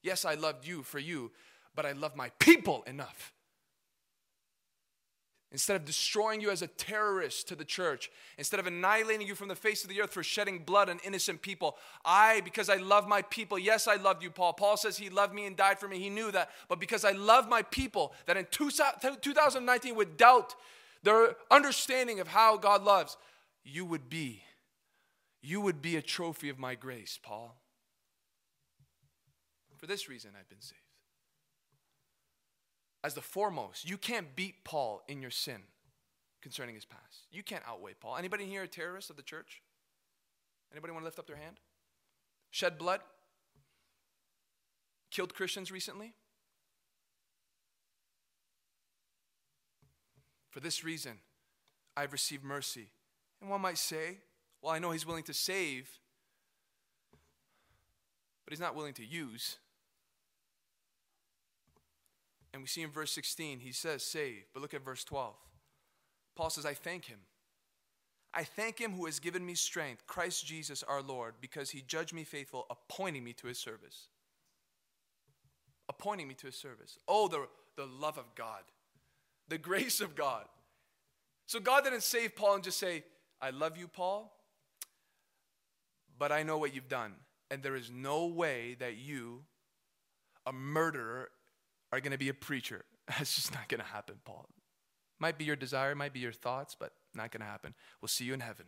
[0.03, 1.33] Yes, I loved you for you,
[1.75, 3.35] but I love my people enough
[5.53, 9.47] Instead of destroying you as a terrorist to the church, instead of annihilating you from
[9.47, 13.07] the face of the earth for shedding blood on innocent people, I, because I love
[13.07, 14.55] my people, yes, I loved you, Paul.
[14.55, 16.01] Paul says he loved me and died for me.
[16.01, 16.51] He knew that.
[16.69, 20.57] But because I love my people, that in 2019 would doubt
[21.05, 23.17] their understanding of how God loves,
[23.65, 24.43] you would be.
[25.43, 27.57] You would be a trophy of my grace, Paul.
[29.77, 30.86] For this reason, I've been saved
[33.05, 33.89] as the foremost.
[33.89, 35.63] You can't beat Paul in your sin
[36.43, 37.27] concerning his past.
[37.31, 38.17] You can't outweigh Paul.
[38.17, 39.63] Anybody here a terrorist of the church?
[40.73, 41.61] Anybody want to lift up their hand?
[42.51, 43.01] Shed blood?
[45.11, 46.15] Killed Christians recently?
[50.51, 51.19] For this reason,
[51.97, 52.89] I've received mercy.
[53.41, 54.19] And one might say,
[54.63, 55.99] well, I know he's willing to save,
[58.45, 59.59] but he's not willing to use.
[62.57, 64.45] And we see in verse 16, he says, save.
[64.55, 65.35] But look at verse 12.
[66.35, 67.19] Paul says, I thank him.
[68.33, 72.14] I thank him who has given me strength, Christ Jesus our Lord, because he judged
[72.14, 74.09] me faithful, appointing me to his service.
[75.90, 76.97] Appointing me to his service.
[77.07, 78.62] Oh, the, the love of God,
[79.51, 80.47] the grace of God.
[81.45, 83.05] So God didn't save Paul and just say,
[83.38, 84.35] I love you, Paul,
[86.19, 87.16] but I know what you've done.
[87.51, 89.42] And there is no way that you,
[90.47, 91.29] a murderer
[91.92, 92.85] are going to be a preacher.
[93.09, 94.49] That's just not going to happen, Paul.
[95.18, 97.75] Might be your desire, might be your thoughts, but not going to happen.
[98.01, 98.66] We'll see you in heaven.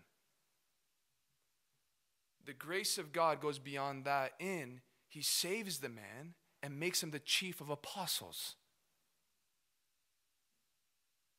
[2.47, 7.11] The grace of God goes beyond that in he saves the man and makes him
[7.11, 8.57] the chief of apostles.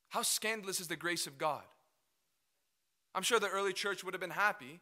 [0.10, 1.64] How scandalous is the grace of God?
[3.14, 4.80] I'm sure the early church would have been happy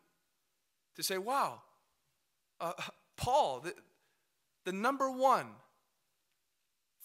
[0.96, 1.62] to say, wow,
[2.60, 2.74] uh,
[3.18, 3.74] Paul, the,
[4.66, 5.48] the number one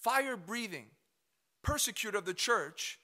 [0.03, 0.87] fire breathing
[1.63, 2.99] persecutor of the church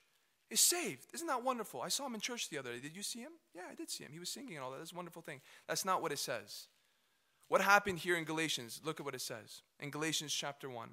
[0.51, 1.07] is saved.
[1.15, 1.83] Isn't that wonderful?
[1.83, 2.81] I saw him in church the other day.
[2.81, 3.33] Did you see him?
[3.55, 4.13] Yeah, I did see him.
[4.13, 4.79] He was singing and all that.
[4.79, 5.41] That's a wonderful thing.
[5.69, 6.69] That's not what it says.
[7.49, 8.81] What happened here in Galatians?
[8.85, 9.63] Look at what it says.
[9.81, 10.89] In Galatians chapter 1,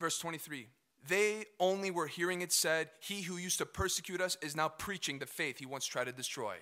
[0.00, 0.68] verse 23.
[1.08, 5.18] They only were hearing it said, He who used to persecute us is now preaching
[5.18, 6.56] the faith he once tried to destroy.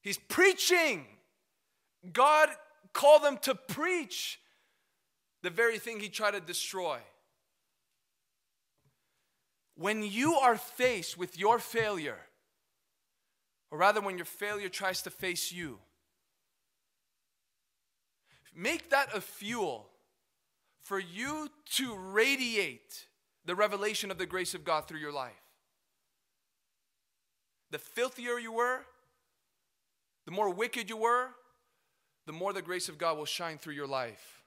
[0.00, 1.06] He's preaching.
[2.12, 2.50] God
[2.92, 4.38] called them to preach
[5.42, 6.98] the very thing he tried to destroy.
[9.76, 12.18] When you are faced with your failure,
[13.70, 15.78] or rather, when your failure tries to face you,
[18.54, 19.88] make that a fuel
[20.80, 23.06] for you to radiate
[23.44, 25.32] the revelation of the grace of God through your life.
[27.70, 28.80] The filthier you were,
[30.24, 31.28] the more wicked you were,
[32.26, 34.37] the more the grace of God will shine through your life.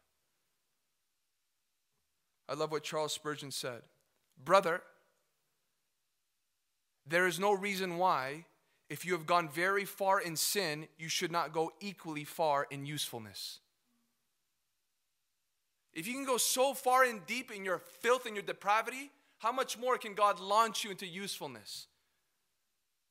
[2.52, 3.82] I love what Charles Spurgeon said
[4.44, 4.82] Brother,
[7.08, 8.46] there is no reason why,
[8.90, 12.86] if you have gone very far in sin, you should not go equally far in
[12.86, 13.60] usefulness.
[15.94, 19.52] If you can go so far and deep in your filth and your depravity, how
[19.54, 21.88] much more can God launch you into usefulness?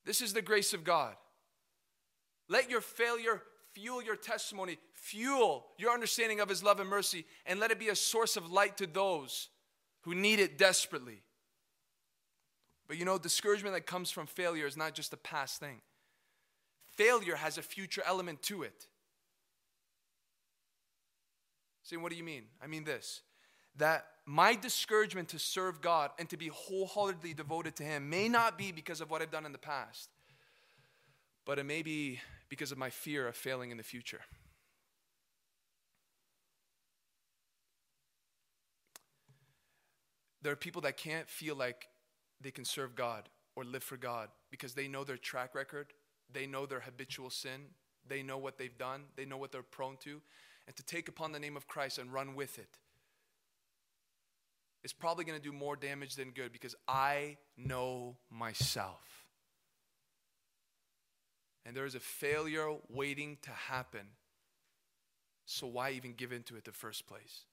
[0.05, 1.15] This is the grace of God.
[2.49, 7.59] Let your failure fuel your testimony, fuel your understanding of His love and mercy, and
[7.59, 9.49] let it be a source of light to those
[10.03, 11.23] who need it desperately.
[12.87, 15.81] But you know, discouragement that comes from failure is not just a past thing,
[16.97, 18.87] failure has a future element to it.
[21.83, 22.45] See, what do you mean?
[22.63, 23.23] I mean this
[23.77, 28.59] that my discouragement to serve God and to be wholeheartedly devoted to Him may not
[28.59, 30.11] be because of what I've done in the past,
[31.47, 34.21] but it may be because of my fear of failing in the future.
[40.43, 41.89] There are people that can't feel like
[42.41, 45.93] they can serve God or live for God because they know their track record,
[46.33, 47.67] they know their habitual sin,
[48.07, 50.21] they know what they've done, they know what they're prone to.
[50.67, 52.79] And to take upon the name of Christ and run with it
[54.83, 59.27] is probably going to do more damage than good because I know myself.
[61.67, 64.07] And there is a failure waiting to happen.
[65.45, 67.45] So why even give into it the first place?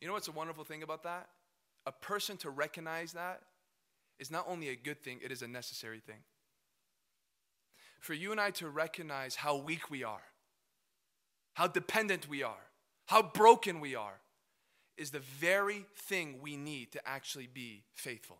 [0.00, 1.28] You know what's a wonderful thing about that?
[1.86, 3.42] A person to recognize that
[4.18, 6.22] is not only a good thing, it is a necessary thing.
[8.00, 10.22] for you and I to recognize how weak we are,
[11.54, 12.70] how dependent we are,
[13.06, 14.20] how broken we are,
[14.96, 18.38] is the very thing we need to actually be faithful.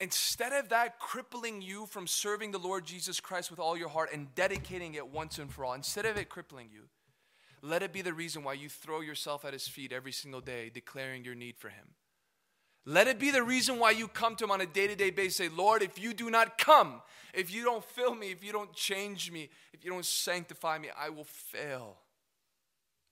[0.00, 4.10] Instead of that crippling you from serving the Lord Jesus Christ with all your heart
[4.12, 6.82] and dedicating it once and for all, instead of it crippling you,
[7.64, 10.70] let it be the reason why you throw yourself at His feet every single day,
[10.72, 11.94] declaring your need for Him.
[12.84, 15.08] Let it be the reason why you come to Him on a day to day
[15.08, 15.36] basis.
[15.36, 17.00] Say, Lord, if you do not come,
[17.32, 20.88] if you don't fill me, if you don't change me, if you don't sanctify me,
[20.94, 21.96] I will fail.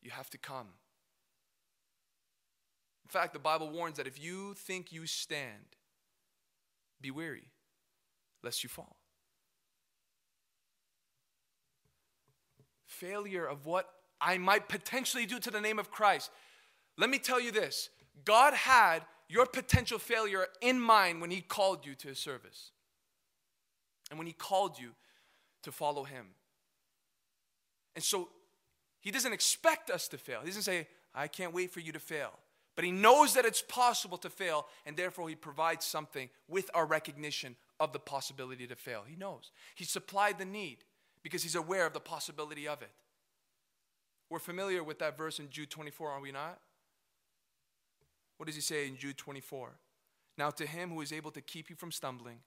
[0.03, 0.69] You have to come.
[3.07, 5.77] In fact, the Bible warns that if you think you stand,
[7.01, 7.49] be weary,
[8.43, 8.97] lest you fall.
[12.87, 13.89] Failure of what
[14.23, 16.31] I might potentially do to the name of Christ.
[16.97, 17.91] Let me tell you this
[18.25, 22.71] God had your potential failure in mind when He called you to His service
[24.11, 24.91] and when He called you
[25.65, 26.27] to follow Him.
[27.97, 28.29] And so
[29.01, 30.41] He doesn't expect us to fail.
[30.41, 32.31] He doesn't say, I can't wait for you to fail.
[32.77, 36.87] But He knows that it's possible to fail, and therefore He provides something with our
[36.87, 39.03] recognition of the possibility to fail.
[39.07, 39.51] He knows.
[39.75, 40.85] He supplied the need
[41.23, 42.91] because He's aware of the possibility of it.
[44.33, 46.59] We're familiar with that verse in Jude 24, are we not?
[48.39, 49.73] What does he say in Jude 24?
[50.39, 52.39] Now, to him who is able to keep you from stumbling.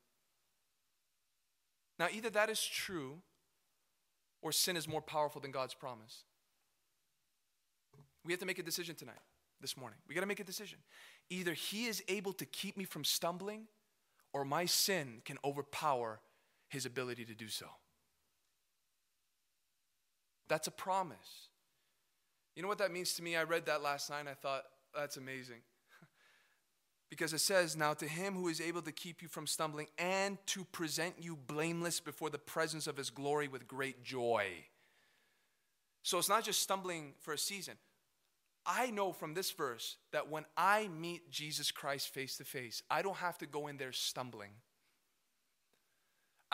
[2.00, 3.20] Now, either that is true
[4.42, 6.24] or sin is more powerful than God's promise.
[8.26, 9.22] We have to make a decision tonight,
[9.62, 10.00] this morning.
[10.08, 10.80] We got to make a decision.
[11.30, 13.68] Either he is able to keep me from stumbling
[14.34, 16.20] or my sin can overpower
[16.68, 17.68] his ability to do so.
[20.48, 21.50] That's a promise.
[22.56, 23.36] You know what that means to me?
[23.36, 24.64] I read that last night and I thought,
[24.96, 25.60] that's amazing.
[27.10, 30.38] because it says, Now to him who is able to keep you from stumbling and
[30.48, 34.46] to present you blameless before the presence of his glory with great joy.
[36.04, 37.76] So it's not just stumbling for a season.
[38.66, 43.02] I know from this verse that when I meet Jesus Christ face to face, I
[43.02, 44.52] don't have to go in there stumbling.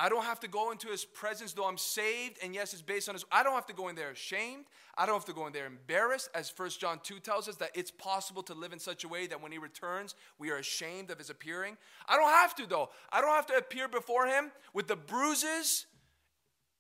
[0.01, 3.07] I don't have to go into his presence, though I'm saved, and yes, it's based
[3.07, 3.23] on his.
[3.31, 4.65] I don't have to go in there ashamed.
[4.97, 7.69] I don't have to go in there embarrassed, as First John 2 tells us that
[7.75, 11.11] it's possible to live in such a way that when he returns, we are ashamed
[11.11, 11.77] of his appearing.
[12.09, 12.89] I don't have to, though.
[13.11, 15.85] I don't have to appear before him with the bruises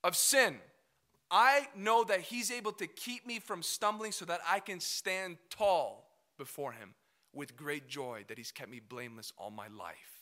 [0.03, 0.55] of sin.
[1.29, 5.37] I know that he's able to keep me from stumbling so that I can stand
[5.51, 6.09] tall
[6.39, 6.95] before him
[7.33, 10.20] with great joy that he's kept me blameless all my life.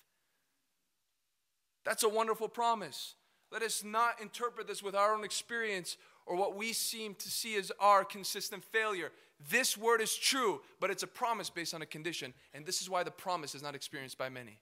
[1.90, 3.16] That's a wonderful promise.
[3.52, 7.58] Let us not interpret this with our own experience or what we seem to see
[7.58, 9.12] as our consistent failure.
[9.50, 12.92] This word is true, but it's a promise based on a condition, and this is
[12.92, 14.60] why the promise is not experienced by many.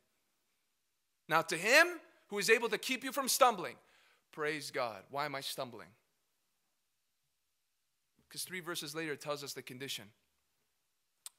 [1.28, 3.76] Now, to him who is able to keep you from stumbling,
[4.32, 5.04] praise God.
[5.12, 5.90] Why am I stumbling?
[8.30, 10.06] Because three verses later it tells us the condition.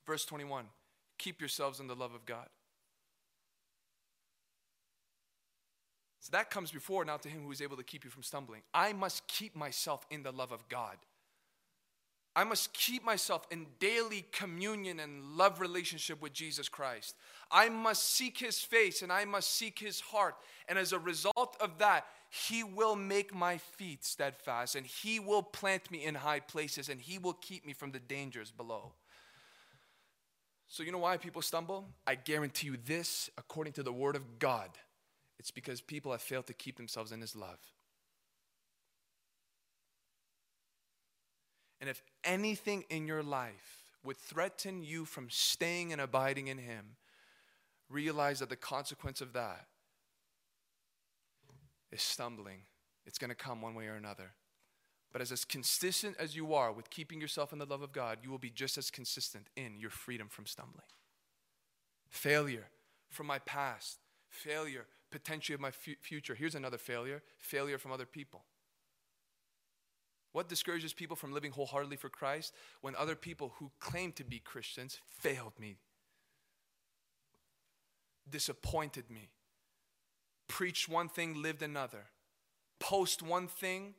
[0.07, 0.67] Verse 21
[1.17, 2.49] Keep yourselves in the love of God.
[6.29, 8.61] So that comes before now to him who is able to keep you from stumbling.
[8.75, 10.99] I must keep myself in the love of God.
[12.37, 17.17] I must keep myself in daily communion and love relationship with Jesus Christ.
[17.51, 20.35] I must seek his face and I must seek his heart.
[20.69, 25.43] And as a result of that, he will make my feet steadfast and he will
[25.43, 28.93] plant me in high places and he will keep me from the dangers below.
[30.69, 31.89] So, you know why people stumble?
[32.07, 34.69] I guarantee you this, according to the word of God
[35.39, 37.59] it's because people have failed to keep themselves in His love.
[41.81, 46.97] And if anything in your life would threaten you from staying and abiding in Him,
[47.89, 49.67] realize that the consequence of that
[51.91, 52.63] is stumbling.
[53.07, 54.33] It's going to come one way or another.
[55.13, 58.19] But as, as consistent as you are with keeping yourself in the love of God,
[58.23, 60.85] you will be just as consistent in your freedom from stumbling.
[62.09, 62.67] Failure
[63.09, 66.35] from my past, failure potentially of my future.
[66.35, 68.45] Here's another failure failure from other people.
[70.33, 72.55] What discourages people from living wholeheartedly for Christ?
[72.81, 75.79] When other people who claim to be Christians failed me,
[78.29, 79.31] disappointed me,
[80.47, 82.05] preached one thing, lived another,
[82.79, 83.95] post one thing,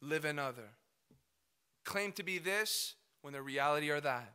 [0.00, 0.70] live another,
[1.84, 4.34] claim to be this when the reality are that.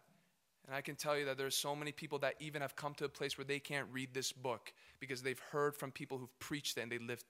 [0.67, 3.05] And I can tell you that there's so many people that even have come to
[3.05, 6.77] a place where they can't read this book because they've heard from people who've preached
[6.77, 7.25] it and they lived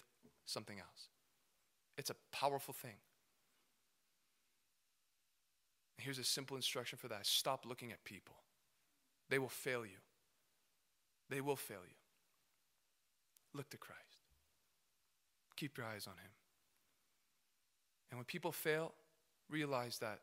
[0.46, 1.10] something else.
[1.98, 2.96] It's a powerful thing.
[5.98, 8.36] Here's a simple instruction for that stop looking at people,
[9.30, 9.98] they will fail you.
[11.30, 11.96] They will fail you.
[13.56, 14.02] Look to Christ.
[15.56, 16.32] Keep your eyes on Him.
[18.12, 18.94] And when people fail,
[19.50, 20.20] realize that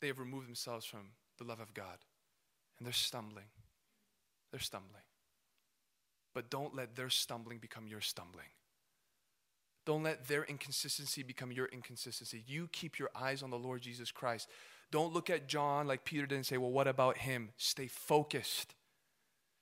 [0.00, 1.98] they have removed themselves from the love of God
[2.78, 3.46] and they're stumbling.
[4.50, 5.02] They're stumbling.
[6.34, 8.46] But don't let their stumbling become your stumbling.
[9.86, 12.44] Don't let their inconsistency become your inconsistency.
[12.46, 14.48] You keep your eyes on the Lord Jesus Christ.
[14.90, 17.50] Don't look at John like Peter did and say, well, what about him?
[17.56, 18.74] Stay focused.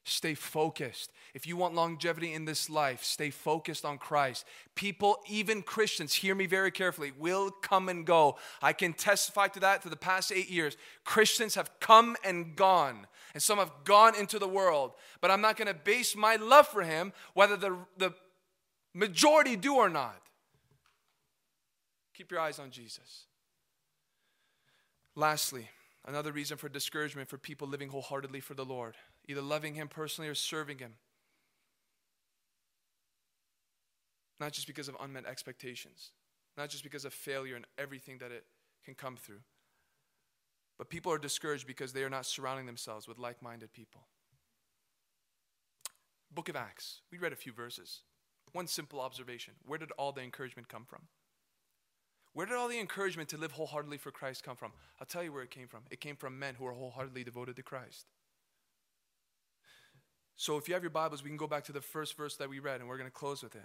[0.08, 1.10] Stay focused.
[1.34, 4.46] If you want longevity in this life, stay focused on Christ.
[4.76, 8.38] People, even Christians, hear me very carefully, will come and go.
[8.62, 10.76] I can testify to that for the past eight years.
[11.04, 14.92] Christians have come and gone, and some have gone into the world.
[15.20, 18.14] But I'm not going to base my love for Him whether the, the
[18.94, 20.22] majority do or not.
[22.14, 23.24] Keep your eyes on Jesus.
[25.16, 25.68] Lastly,
[26.06, 28.94] another reason for discouragement for people living wholeheartedly for the Lord
[29.28, 30.94] either loving Him personally or serving Him.
[34.38, 36.10] Not just because of unmet expectations,
[36.56, 38.44] not just because of failure and everything that it
[38.84, 39.40] can come through,
[40.78, 44.02] but people are discouraged because they are not surrounding themselves with like minded people.
[46.30, 48.02] Book of Acts, we read a few verses.
[48.52, 51.02] One simple observation where did all the encouragement come from?
[52.34, 54.72] Where did all the encouragement to live wholeheartedly for Christ come from?
[55.00, 55.84] I'll tell you where it came from.
[55.90, 58.04] It came from men who are wholeheartedly devoted to Christ.
[60.36, 62.50] So if you have your Bibles, we can go back to the first verse that
[62.50, 63.64] we read, and we're going to close with it.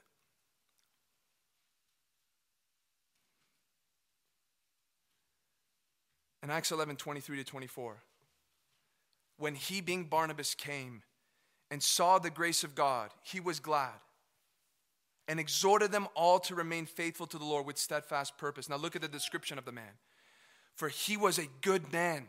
[6.43, 7.97] In Acts 11 23 to 24,
[9.38, 11.03] when he, being Barnabas, came
[11.69, 13.99] and saw the grace of God, he was glad
[15.28, 18.69] and exhorted them all to remain faithful to the Lord with steadfast purpose.
[18.69, 19.93] Now look at the description of the man.
[20.74, 22.26] For he was a good man.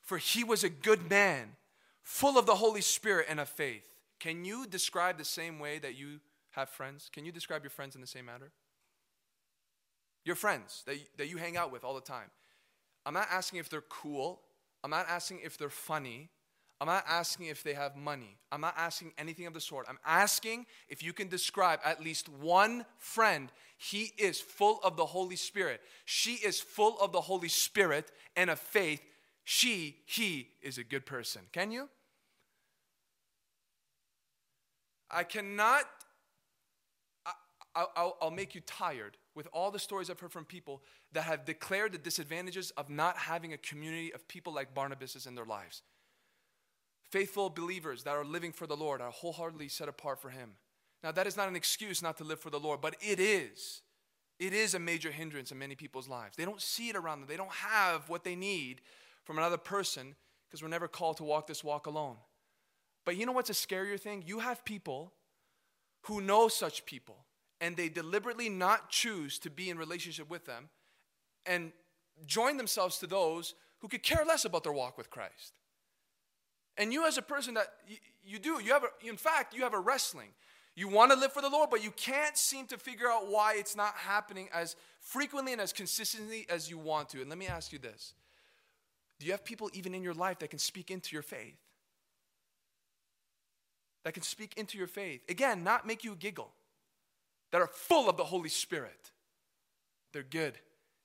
[0.00, 1.56] For he was a good man
[2.10, 3.84] full of the Holy Spirit and of faith.
[4.18, 6.18] Can you describe the same way that you
[6.50, 7.08] have friends?
[7.12, 8.50] Can you describe your friends in the same manner?
[10.24, 12.30] Your friends that, that you hang out with all the time.
[13.06, 14.40] I'm not asking if they're cool.
[14.82, 16.30] I'm not asking if they're funny.
[16.80, 18.36] I'm not asking if they have money.
[18.50, 19.86] I'm not asking anything of the sort.
[19.88, 23.52] I'm asking if you can describe at least one friend.
[23.78, 25.80] He is full of the Holy Spirit.
[26.06, 29.00] She is full of the Holy Spirit and of faith
[29.44, 31.42] she, he is a good person.
[31.52, 31.88] Can you?
[35.10, 35.84] I cannot,
[37.74, 40.82] I, will make you tired with all the stories I've heard from people
[41.12, 45.26] that have declared the disadvantages of not having a community of people like Barnabas is
[45.26, 45.82] in their lives.
[47.10, 50.52] Faithful believers that are living for the Lord are wholeheartedly set apart for Him.
[51.02, 53.82] Now, that is not an excuse not to live for the Lord, but it is.
[54.38, 56.36] It is a major hindrance in many people's lives.
[56.36, 58.80] They don't see it around them, they don't have what they need
[59.24, 60.14] from another person
[60.48, 62.16] because we're never called to walk this walk alone.
[63.04, 64.24] But you know what's a scarier thing?
[64.26, 65.12] You have people
[66.02, 67.24] who know such people
[67.60, 70.68] and they deliberately not choose to be in relationship with them
[71.46, 71.72] and
[72.26, 75.54] join themselves to those who could care less about their walk with Christ.
[76.76, 79.62] And you, as a person that you, you do, you have, a, in fact, you
[79.62, 80.28] have a wrestling.
[80.76, 83.54] You want to live for the Lord, but you can't seem to figure out why
[83.56, 87.20] it's not happening as frequently and as consistently as you want to.
[87.20, 88.14] And let me ask you this
[89.18, 91.58] do you have people even in your life that can speak into your faith?
[94.04, 95.22] That can speak into your faith.
[95.28, 96.50] Again, not make you giggle,
[97.52, 99.10] that are full of the Holy Spirit.
[100.12, 100.54] They're good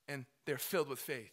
[0.08, 1.32] and they're filled with faith.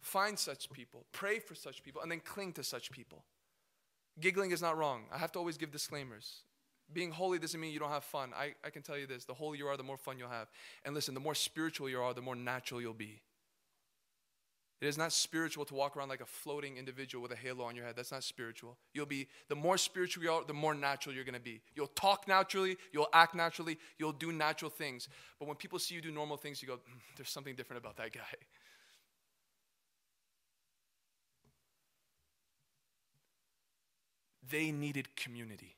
[0.00, 3.24] Find such people, pray for such people, and then cling to such people.
[4.20, 5.04] Giggling is not wrong.
[5.12, 6.42] I have to always give disclaimers.
[6.92, 8.32] Being holy doesn't mean you don't have fun.
[8.36, 10.48] I, I can tell you this the holier you are, the more fun you'll have.
[10.84, 13.22] And listen, the more spiritual you are, the more natural you'll be.
[14.84, 17.74] It is not spiritual to walk around like a floating individual with a halo on
[17.74, 17.96] your head.
[17.96, 18.76] That's not spiritual.
[18.92, 21.62] You'll be, the more spiritual you are, the more natural you're going to be.
[21.74, 25.08] You'll talk naturally, you'll act naturally, you'll do natural things.
[25.38, 27.96] But when people see you do normal things, you go, mm, there's something different about
[27.96, 28.20] that guy.
[34.50, 35.74] They needed community.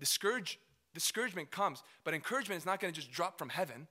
[0.00, 0.58] Discourage,
[0.94, 3.86] discouragement comes, but encouragement is not going to just drop from heaven.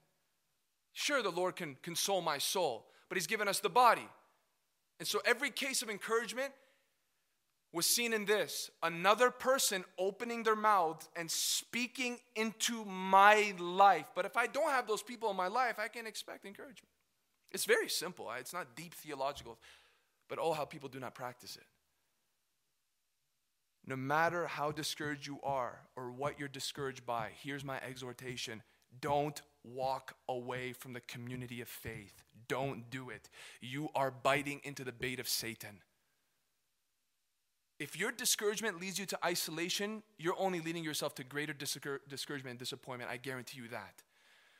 [0.92, 4.10] Sure, the Lord can console my soul, but He's given us the body.
[4.98, 6.52] And so every case of encouragement
[7.72, 14.08] was seen in this another person opening their mouth and speaking into my life.
[14.16, 16.90] But if I don't have those people in my life, I can't expect encouragement.
[17.52, 19.60] It's very simple, it's not deep theological,
[20.28, 21.68] but oh, how people do not practice it.
[23.86, 28.64] No matter how discouraged you are or what you're discouraged by, here's my exhortation
[29.00, 32.24] don't walk away from the community of faith.
[32.48, 33.30] Don't do it.
[33.62, 35.80] You are biting into the bait of Satan.
[37.80, 42.52] If your discouragement leads you to isolation, you're only leading yourself to greater discour- discouragement
[42.52, 43.10] and disappointment.
[43.10, 44.04] I guarantee you that.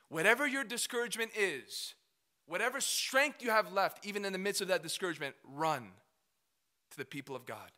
[0.10, 1.96] Whatever your discouragement is,
[2.48, 5.92] whatever strength you have left, even in the midst of that discouragement, run
[6.92, 7.72] to the people of God.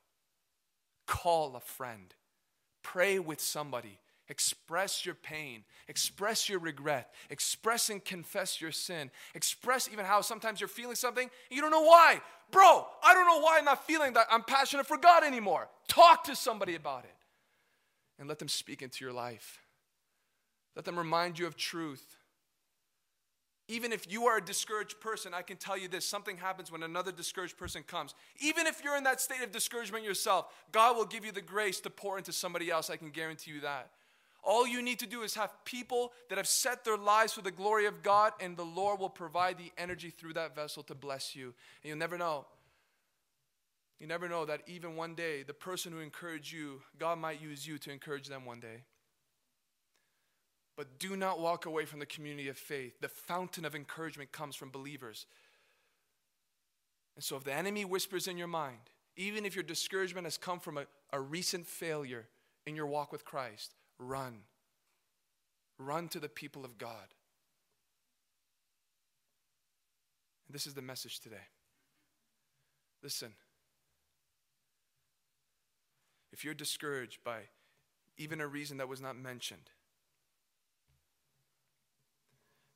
[1.05, 2.13] Call a friend.
[2.81, 3.99] Pray with somebody.
[4.27, 5.63] Express your pain.
[5.87, 7.13] Express your regret.
[7.29, 9.11] Express and confess your sin.
[9.35, 12.21] Express even how sometimes you're feeling something and you don't know why.
[12.51, 15.67] Bro, I don't know why I'm not feeling that I'm passionate for God anymore.
[15.87, 17.15] Talk to somebody about it
[18.17, 19.59] and let them speak into your life.
[20.75, 22.17] Let them remind you of truth.
[23.67, 26.83] Even if you are a discouraged person, I can tell you this something happens when
[26.83, 28.13] another discouraged person comes.
[28.39, 31.79] Even if you're in that state of discouragement yourself, God will give you the grace
[31.81, 32.89] to pour into somebody else.
[32.89, 33.89] I can guarantee you that.
[34.45, 37.51] All you need to do is have people that have set their lives for the
[37.51, 41.35] glory of God, and the Lord will provide the energy through that vessel to bless
[41.35, 41.45] you.
[41.81, 42.45] And you'll never know.
[43.99, 47.65] You never know that even one day, the person who encouraged you, God might use
[47.65, 48.83] you to encourage them one day.
[50.77, 52.99] But do not walk away from the community of faith.
[53.01, 55.25] The fountain of encouragement comes from believers.
[57.15, 60.59] And so, if the enemy whispers in your mind, even if your discouragement has come
[60.59, 62.27] from a, a recent failure
[62.67, 64.41] in your walk with Christ, run.
[65.77, 67.13] Run to the people of God.
[70.47, 71.47] And this is the message today.
[73.03, 73.33] Listen,
[76.31, 77.39] if you're discouraged by
[78.17, 79.69] even a reason that was not mentioned,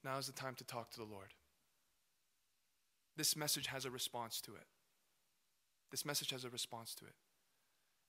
[0.03, 1.33] now is the time to talk to the Lord.
[3.17, 4.67] This message has a response to it.
[5.91, 7.15] This message has a response to it.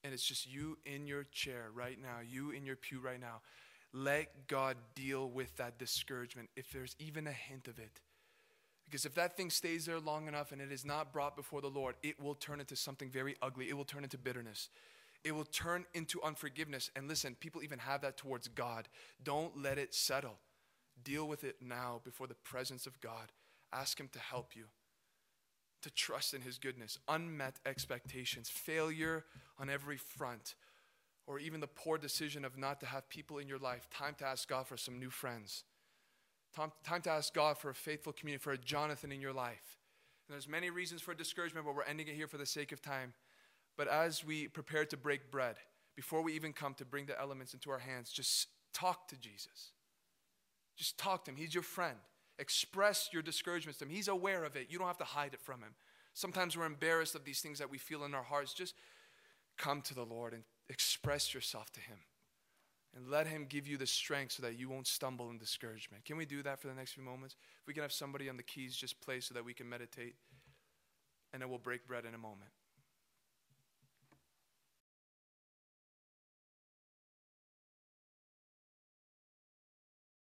[0.03, 3.41] And it's just you in your chair right now, you in your pew right now.
[3.93, 8.01] Let God deal with that discouragement if there's even a hint of it.
[8.91, 11.69] Because if that thing stays there long enough and it is not brought before the
[11.69, 13.69] Lord, it will turn into something very ugly.
[13.69, 14.69] It will turn into bitterness.
[15.23, 16.91] It will turn into unforgiveness.
[16.97, 18.89] And listen, people even have that towards God.
[19.23, 20.39] Don't let it settle.
[21.05, 23.33] Deal with it now before the presence of God.
[23.73, 24.65] Ask Him to help you,
[25.83, 29.25] to trust in His goodness, unmet expectations, failure
[29.59, 30.55] on every front,
[31.27, 33.89] or even the poor decision of not to have people in your life.
[33.91, 35.65] Time to ask God for some new friends.
[36.55, 39.79] Time, to ask God for a faithful community, for a Jonathan in your life.
[40.27, 42.83] And there's many reasons for discouragement, but we're ending it here for the sake of
[42.83, 43.15] time.
[43.77, 45.57] But as we prepare to break bread,
[45.95, 49.73] before we even come to bring the elements into our hands, just talk to Jesus.
[50.77, 51.37] Just talk to him.
[51.37, 51.97] He's your friend.
[52.41, 53.91] Express your discouragements to him.
[53.91, 54.67] He's aware of it.
[54.71, 55.75] You don't have to hide it from him.
[56.15, 58.55] Sometimes we're embarrassed of these things that we feel in our hearts.
[58.55, 58.75] Just
[59.59, 61.99] come to the Lord and express yourself to him.
[62.97, 66.05] And let him give you the strength so that you won't stumble in discouragement.
[66.05, 67.37] Can we do that for the next few moments?
[67.61, 70.17] If we can have somebody on the keys just play so that we can meditate,
[71.33, 72.51] and then we'll break bread in a moment.